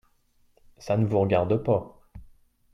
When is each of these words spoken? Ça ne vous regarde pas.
Ça 0.79 0.97
ne 0.97 1.05
vous 1.05 1.19
regarde 1.19 1.57
pas. 1.57 2.01